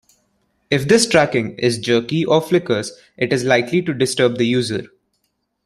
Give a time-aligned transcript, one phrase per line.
[0.71, 4.85] If this tracking is jerky or flickers it is likely to disturb the user.